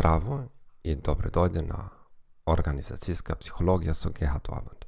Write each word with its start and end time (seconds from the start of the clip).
Здраво 0.00 0.48
и 0.84 0.94
добре 0.96 1.28
дојде 1.28 1.60
на 1.60 1.78
Организацијска 2.48 3.34
психологија 3.36 3.92
со 3.92 4.08
Гехат 4.16 4.46
Лабанд. 4.48 4.86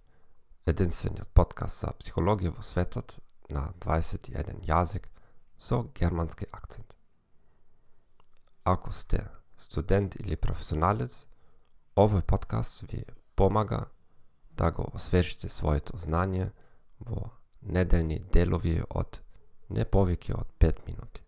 Единствениот 0.64 1.28
подкаст 1.36 1.82
за 1.82 1.90
психологија 1.98 2.52
во 2.56 2.64
светот 2.64 3.18
на 3.52 3.66
21 3.84 4.62
јазик 4.64 5.10
со 5.58 5.82
германски 6.00 6.48
акцент. 6.52 6.96
Ако 8.64 8.92
сте 8.92 9.20
студент 9.58 10.16
или 10.16 10.36
професионалец, 10.36 11.26
овој 11.94 12.24
подкаст 12.24 12.88
ви 12.88 13.04
помага 13.36 13.82
да 14.56 14.70
го 14.70 14.88
освежите 14.94 15.52
своето 15.52 16.00
знање 16.00 16.48
во 17.00 17.28
неделни 17.60 18.18
делови 18.32 18.80
од 18.88 19.20
не 19.68 19.84
повеќе 19.84 20.40
од 20.40 20.48
5 20.58 20.86
минути. 20.88 21.20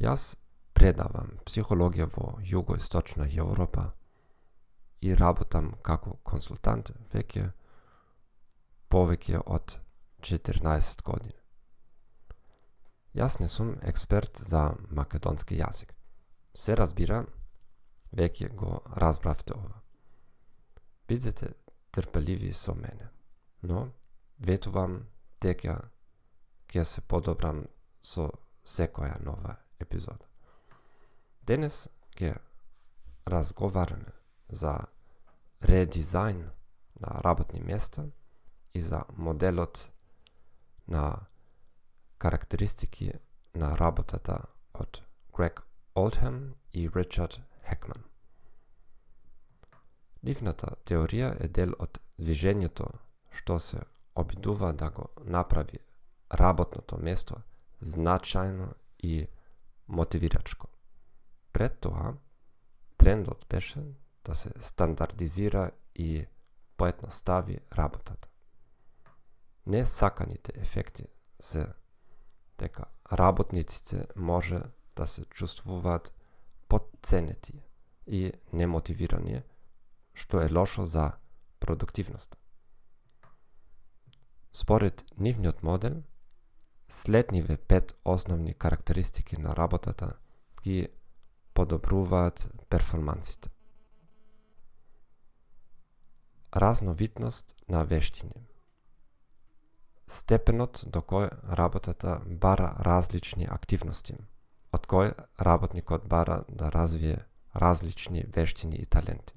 Јас 0.00 0.32
предавам 0.76 1.38
психологија 1.48 2.06
во 2.12 2.34
југоисточна 2.44 3.26
Европа 3.32 3.86
и 5.00 5.14
работам 5.16 5.72
како 5.82 6.18
консултант 6.22 6.90
веќе 7.14 7.48
повеќе 8.92 9.40
од 9.46 9.78
14 10.20 11.02
години. 11.02 11.40
Јас 13.16 13.38
не 13.40 13.48
сум 13.48 13.72
експерт 13.82 14.36
за 14.36 14.74
македонски 14.90 15.56
јазик. 15.56 15.94
Се 16.54 16.76
разбира, 16.76 17.24
веќе 18.12 18.52
го 18.52 18.82
разбравте 18.96 19.54
ова. 19.56 19.80
Бидете 21.08 21.54
трпеливи 21.90 22.52
со 22.52 22.74
мене, 22.74 23.08
но 23.62 23.88
ветувам 24.38 25.06
дека 25.40 25.80
ќе 26.68 26.84
се 26.84 27.00
подобрам 27.00 27.64
со 28.02 28.28
секоја 28.64 29.16
нова 29.24 29.56
епизода. 29.80 30.26
Денес 31.46 31.88
ќе 32.18 32.32
разговараме 33.30 34.10
за 34.48 34.72
редизајн 35.62 36.40
на 37.04 37.20
работни 37.26 37.60
места 37.60 38.06
и 38.74 38.80
за 38.80 39.04
моделот 39.16 39.90
на 40.88 41.04
карактеристики 42.18 43.12
на 43.54 43.78
работата 43.78 44.40
од 44.74 45.00
Грег 45.36 45.62
Олдхем 45.94 46.54
и 46.72 46.88
Ричард 46.96 47.40
Хекман. 47.68 48.02
Нивната 50.22 50.74
теорија 50.84 51.34
е 51.40 51.48
дел 51.48 51.78
од 51.78 52.00
движењето 52.18 52.90
што 53.30 53.58
се 53.58 53.86
обидува 54.14 54.72
да 54.72 54.90
го 54.90 55.08
направи 55.24 55.78
работното 56.32 56.98
место 56.98 57.42
значајно 57.80 58.72
и 58.98 59.26
мотивирачко. 59.86 60.66
Пред 61.56 61.80
тоа, 61.80 62.14
трендот 62.96 63.46
беше 63.48 63.80
да 64.24 64.34
се 64.34 64.50
стандардизира 64.60 65.70
и 65.94 66.26
поетностави 66.76 67.58
работата. 67.78 68.28
Несаканите 69.66 70.52
ефекти 70.56 71.04
се 71.40 71.66
дека 72.58 72.84
работниците 73.12 74.06
може 74.16 74.60
да 74.96 75.06
се 75.06 75.24
чувствуваат 75.24 76.12
подценети 76.68 77.62
и 78.06 78.32
немотивирани, 78.52 79.42
што 80.14 80.42
е 80.42 80.52
лошо 80.52 80.86
за 80.86 81.12
продуктивноста. 81.60 82.36
Според 84.52 85.04
нивниот 85.18 85.62
модел, 85.62 86.02
следниве 86.88 87.56
пет 87.56 87.98
основни 88.04 88.54
карактеристики 88.54 89.40
на 89.40 89.56
работата 89.56 90.16
ги 90.62 90.88
подобруваат 91.56 92.54
перформансите. 92.68 93.50
Разновидност 96.56 97.54
на 97.68 97.84
вештини. 97.84 98.44
Степенот 100.06 100.82
до 100.86 101.00
кој 101.00 101.30
работата 101.60 102.18
бара 102.26 102.68
различни 102.84 103.48
активности, 103.50 104.18
од 104.72 104.84
кој 104.86 105.14
работникот 105.40 106.04
бара 106.04 106.44
да 106.48 106.68
развие 106.70 107.24
различни 107.54 108.24
вештини 108.36 108.76
и 108.76 108.86
таленти. 108.86 109.34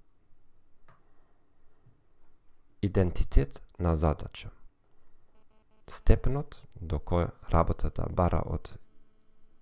Идентитет 2.81 3.63
на 3.79 3.95
задача. 3.95 4.51
Степенот 5.87 6.65
до 6.75 6.99
кој 6.99 7.31
работата 7.55 8.09
бара 8.11 8.43
од 8.45 8.75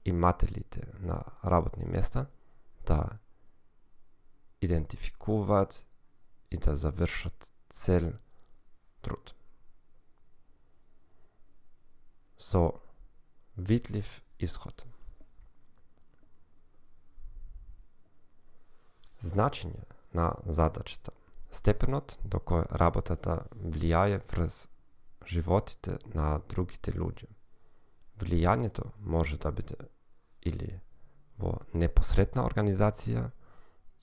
имателите 0.06 0.88
на 1.00 1.22
работни 1.44 1.85
места– 1.85 2.25
да 2.88 3.20
идентификуваат 4.62 5.86
и 6.52 6.58
да 6.58 6.75
завршат 6.75 7.52
цел 7.70 8.14
труд. 9.02 9.36
Со 12.38 12.72
видлив 13.58 14.22
исход. 14.40 14.86
Значење 19.19 19.84
на 20.14 20.31
задачата, 20.46 21.12
степенот 21.52 22.18
до 22.24 22.38
кој 22.40 22.68
работата 22.80 23.40
влијае 23.54 24.22
врз 24.31 24.68
животите 25.28 25.98
на 26.14 26.38
другите 26.50 26.94
луѓе. 26.94 27.28
Влијањето 28.22 28.92
може 29.00 29.38
да 29.38 29.52
биде 29.52 29.78
или 30.42 30.80
во 31.38 31.53
непосредна 31.74 32.46
организација 32.48 33.30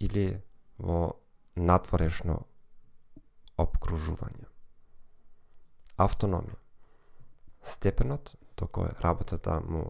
или 0.01 0.27
во 0.79 1.15
надворешно 1.57 2.41
обкружување. 3.59 4.47
Автономија. 5.99 6.59
Степенот 7.65 8.35
до 8.59 8.67
кој 8.67 8.93
работата 9.01 9.61
му 9.61 9.85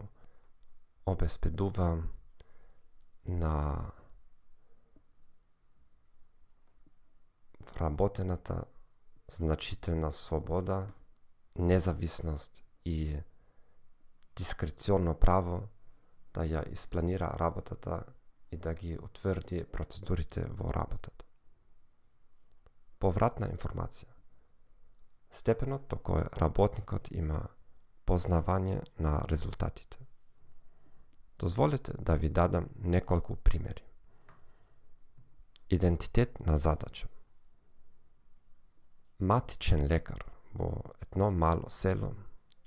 обезбедува 1.05 1.89
на 3.25 3.55
вработената 7.73 8.63
значителна 9.27 10.11
слобода, 10.11 10.87
независност 11.55 12.63
и 12.85 13.17
дискреционно 14.35 15.15
право 15.15 15.67
да 16.35 16.43
ја 16.43 16.63
испланира 16.71 17.31
работата 17.39 18.03
и 18.51 18.57
да 18.57 18.73
ги 18.73 18.97
утврди 18.97 19.63
процедурите 19.71 20.45
во 20.59 20.71
работата. 20.75 21.25
Повратна 22.99 23.47
информација. 23.51 24.11
Степенот 25.31 25.87
до 25.91 25.97
кој 25.97 26.27
работникот 26.39 27.11
има 27.11 27.41
познавање 28.05 28.81
на 28.99 29.17
резултатите. 29.31 29.97
Дозволете 31.39 31.93
да 31.99 32.15
ви 32.15 32.29
дадам 32.29 32.69
неколку 32.75 33.35
примери. 33.35 33.83
Идентитет 35.69 36.39
на 36.39 36.57
задача. 36.57 37.07
Матичен 39.19 39.87
лекар 39.87 40.23
во 40.53 40.71
едно 41.01 41.31
мало 41.31 41.69
село 41.69 42.13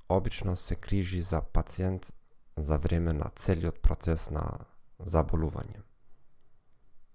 обично 0.08 0.56
се 0.56 0.76
крижи 0.76 1.22
за 1.22 1.40
пациент 1.42 2.12
за 2.62 2.78
време 2.78 3.12
на 3.12 3.30
целиот 3.34 3.80
процес 3.82 4.30
на 4.30 4.44
заболување. 4.98 5.82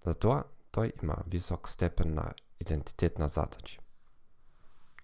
Затоа, 0.05 0.43
тој 0.71 0.91
има 1.03 1.23
висок 1.27 1.69
степен 1.69 2.13
на 2.15 2.31
идентитет 2.59 3.19
на 3.19 3.27
задачи. 3.27 3.79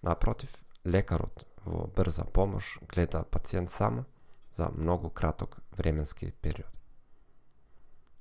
Напротив, 0.02 0.52
лекарот 0.86 1.46
во 1.64 1.86
брза 1.86 2.24
помош 2.24 2.78
гледа 2.88 3.24
пациент 3.24 3.70
само 3.70 4.04
за 4.52 4.68
многу 4.68 5.10
краток 5.10 5.60
временски 5.72 6.32
период. 6.32 6.70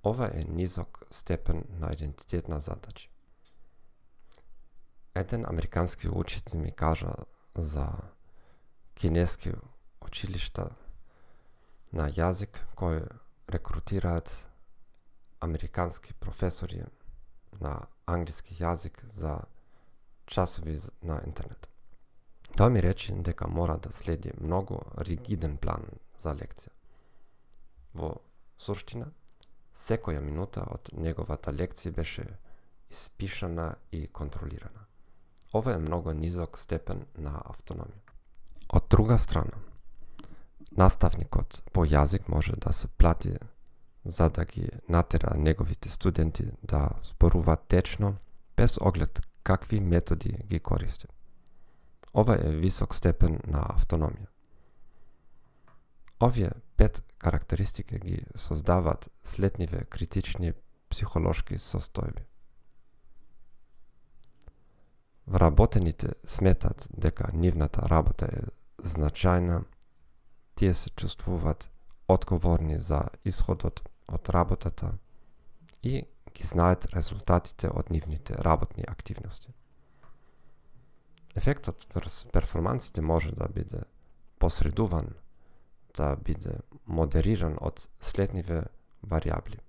Ова 0.04 0.32
е 0.34 0.44
низок 0.44 1.06
степен 1.10 1.64
на 1.70 1.94
идентитет 1.94 2.48
на 2.48 2.60
задачи. 2.60 3.10
Еден 5.16 5.46
американски 5.46 6.10
учител 6.10 6.60
ми 6.60 6.72
кажа 6.72 7.12
за 7.56 7.94
кинески 8.94 9.52
училишта 10.02 10.70
на 11.92 12.10
јазик 12.10 12.60
кој 12.78 13.02
рекрутираат 13.50 14.30
американски 15.42 16.14
професори 16.14 16.84
на 17.60 17.88
англиски 18.06 18.56
јазик 18.56 19.06
за 19.06 19.40
часови 20.26 20.78
на 21.02 21.22
интернет. 21.26 21.68
Тоа 22.58 22.70
ми 22.70 22.82
рече 22.82 23.16
дека 23.16 23.48
мора 23.48 23.78
да 23.78 23.94
следи 23.94 24.32
многу 24.42 24.80
ригиден 24.98 25.58
план 25.58 25.86
за 26.20 26.34
лекција. 26.34 26.74
Во 27.94 28.14
суштина, 28.58 29.08
секоја 29.74 30.22
минута 30.22 30.66
од 30.70 30.92
неговата 30.94 31.52
лекција 31.52 31.96
беше 31.96 32.26
испишана 32.90 33.76
и 33.92 34.08
контролирана. 34.08 34.86
Ова 35.54 35.74
е 35.74 35.82
многу 35.82 36.14
низок 36.14 36.60
степен 36.60 37.06
на 37.18 37.40
автономија. 37.46 38.14
Од 38.70 38.86
друга 38.90 39.18
страна, 39.18 39.58
наставникот 40.78 41.64
по 41.74 41.86
јазик 41.86 42.28
може 42.28 42.56
да 42.56 42.74
се 42.74 42.88
плати 42.88 43.34
за 44.06 44.30
да 44.30 44.46
ги 44.46 44.70
натера 44.90 45.38
неговите 45.38 45.90
студенти 45.90 46.52
да 46.64 46.90
споруваат 47.04 47.68
течно, 47.68 48.16
без 48.58 48.78
оглед 48.82 49.22
какви 49.44 49.80
методи 49.80 50.30
ги 50.30 50.60
користи. 50.60 51.08
Ова 52.14 52.36
е 52.36 52.52
висок 52.52 52.96
степен 52.96 53.40
на 53.48 53.62
автономија. 53.76 54.28
Овие 56.20 56.52
пет 56.78 57.04
карактеристики 57.18 58.00
ги 58.00 58.26
создаваат 58.36 59.10
следниве 59.24 59.86
критични 59.86 60.54
психолошки 60.90 61.58
состојби. 61.58 62.26
Вработените 65.28 66.10
сметат 66.26 66.88
дека 66.98 67.30
нивната 67.34 67.82
работа 67.90 68.26
е 68.26 68.42
значајна, 68.84 69.64
тие 70.60 70.74
се 70.74 70.90
чувствуваат 70.90 71.70
одговорни 72.08 72.80
за 72.80 73.06
исходот 73.24 73.80
од 74.12 74.30
работата 74.30 74.90
и 75.84 76.04
ги 76.36 76.44
знаат 76.44 76.88
резултатите 76.92 77.70
од 77.72 77.88
нивните 77.90 78.36
работни 78.44 78.84
активности. 78.88 79.54
Ефектот 81.36 81.88
врз 81.96 82.26
перформансите 82.34 83.02
може 83.02 83.32
да 83.32 83.48
биде 83.48 83.86
посредуван, 84.40 85.16
да 85.96 86.16
биде 86.16 86.60
модериран 86.86 87.56
од 87.62 87.88
следниве 88.04 88.66
варијабли. 89.08 89.64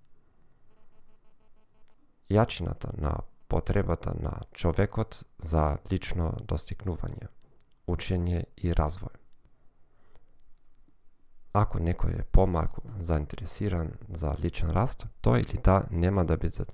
Јачината 2.31 2.91
на 2.99 3.15
потребата 3.49 4.15
на 4.19 4.41
човекот 4.53 5.23
за 5.39 5.79
лично 5.93 6.35
достигнување, 6.43 7.31
учење 7.87 8.45
и 8.57 8.75
развој. 8.75 9.30
Ако 11.53 11.81
некој 11.83 12.21
е 12.21 12.25
помалку 12.31 12.83
заинтересиран 13.03 13.97
за 14.09 14.31
личен 14.39 14.71
раст, 14.71 15.07
тој 15.23 15.43
или 15.43 15.59
таа 15.59 15.89
нема 15.91 16.25
да 16.25 16.37
биде 16.39 16.65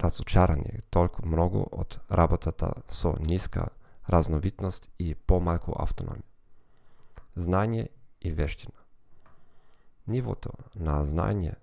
разочарани 0.00 0.80
толку 0.90 1.26
многу 1.26 1.66
од 1.72 1.98
работата 2.08 2.72
со 2.88 3.12
ниска 3.20 3.68
разновидност 4.08 4.88
и 4.98 5.14
помалку 5.14 5.76
автономија. 5.76 6.24
Знање 7.36 7.88
и 8.20 8.32
вештина. 8.32 8.78
Нивото 10.06 10.56
на 10.74 11.04
знање 11.04 11.54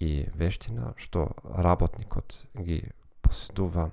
и 0.00 0.28
вештина 0.34 0.92
што 0.96 1.30
работникот 1.44 2.44
ги 2.54 2.92
поседува 3.22 3.90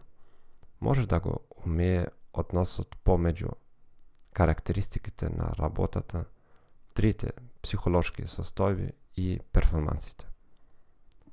може 0.80 1.08
да 1.08 1.20
го 1.20 1.40
умее 1.66 2.08
односот 2.34 2.98
помеѓу 3.06 3.56
карактеристиките 4.34 5.30
на 5.30 5.56
работата– 5.56 6.26
трите 6.98 7.30
психолошки 7.62 8.26
состојби 8.26 8.90
и 9.18 9.40
перформансите. 9.54 10.26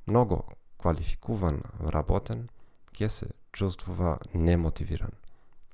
Многу 0.07 0.43
квалификуван 0.77 1.63
работен 1.95 2.49
ќе 2.93 3.09
се 3.09 3.29
чувствува 3.53 4.19
немотивиран, 4.35 5.15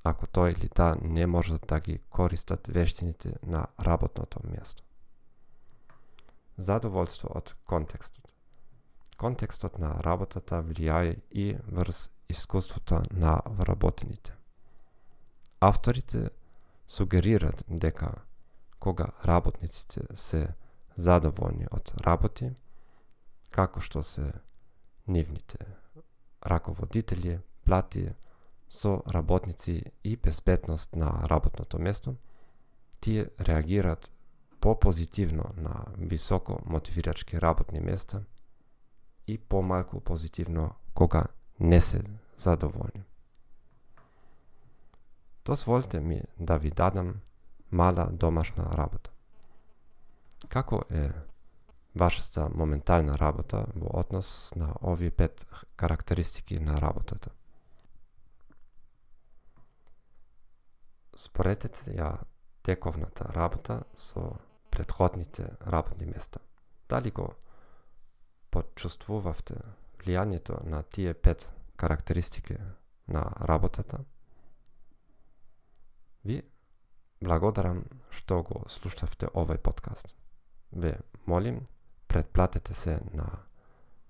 ако 0.07 0.29
тој 0.31 0.55
или 0.55 0.69
та 0.69 0.95
не 1.01 1.27
може 1.27 1.59
да 1.67 1.79
ги 1.79 1.99
користат 2.09 2.67
вештините 2.67 3.35
на 3.43 3.65
работното 3.79 4.39
место. 4.47 4.83
Задоволство 6.57 7.29
од 7.35 7.55
контекстот. 7.65 8.31
Контекстот 9.17 9.77
на 9.79 9.99
работата 10.05 10.63
влијае 10.63 11.19
и 11.31 11.57
врз 11.67 12.09
искуството 12.29 13.03
на 13.11 13.41
вработените. 13.45 14.33
Авторите 15.59 16.29
сугерираат 16.87 17.63
дека 17.67 18.15
кога 18.81 19.05
работниците 19.25 20.01
се 20.13 20.47
задоволни 20.95 21.67
од 21.71 21.93
работи, 22.01 22.49
како 23.53 23.79
што 23.79 24.01
се 24.03 24.25
нивните 25.07 25.57
раководители, 26.41 27.37
плати 27.65 28.07
со 28.69 29.03
работници 29.07 29.83
и 30.03 30.15
безбедност 30.17 30.95
на 30.95 31.11
работното 31.29 31.79
место, 31.79 32.15
тие 32.99 33.29
реагираат 33.39 34.11
по-позитивно 34.61 35.45
на 35.57 35.85
високо 35.97 36.59
мотивирачки 36.65 37.41
работни 37.41 37.79
места 37.79 38.23
и 39.27 39.37
помалку 39.37 39.99
позитивно 39.99 40.75
кога 40.93 41.25
не 41.59 41.81
се 41.81 42.03
задоволни. 42.37 43.03
Дозволте 45.45 45.99
ми 45.99 46.21
да 46.39 46.57
ви 46.57 46.71
дадам 46.71 47.15
мала 47.71 48.09
домашна 48.11 48.65
работа. 48.77 49.11
Како 50.49 50.83
е 50.89 51.11
вашата 51.95 52.49
моментална 52.55 53.17
работа 53.19 53.65
во 53.75 53.99
однос 53.99 54.53
на 54.55 54.73
овие 54.81 55.11
пет 55.11 55.45
карактеристики 55.75 56.59
на 56.59 56.81
работата? 56.81 57.31
Споредете 61.15 61.95
ја 61.95 62.17
тековната 62.63 63.27
работа 63.35 63.83
со 63.95 64.35
предходните 64.71 65.47
работни 65.67 66.05
места. 66.05 66.39
Дали 66.89 67.11
го 67.11 67.33
почувствувавте 68.51 69.55
влијанието 69.99 70.63
на 70.63 70.83
тие 70.83 71.13
пет 71.13 71.53
карактеристики 71.75 72.57
на 73.07 73.31
работата? 73.41 73.99
Ви 76.25 76.50
Благодарам 77.21 77.83
што 78.09 78.41
го 78.41 78.63
слушавте 78.67 79.27
овој 79.27 79.59
подкаст. 79.61 80.15
Ве 80.71 80.97
молим, 81.25 81.67
предплатете 82.07 82.73
се 82.73 82.97
на 83.13 83.27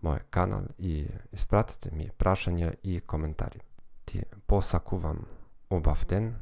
мој 0.03 0.23
канал 0.29 0.69
и 0.79 1.05
испратете 1.35 1.91
ми 1.91 2.09
прашања 2.17 2.71
и 2.83 3.01
коментари. 3.01 3.59
Ти 4.05 4.23
посакувам 4.47 5.25
убав 5.69 6.05
ден 6.07 6.35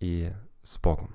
и 0.00 0.30
спогум. 0.62 1.10